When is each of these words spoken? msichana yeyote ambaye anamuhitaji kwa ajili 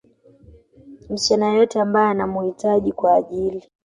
msichana 1.09 1.47
yeyote 1.49 1.79
ambaye 1.81 2.07
anamuhitaji 2.09 2.91
kwa 2.91 3.15
ajili 3.15 3.69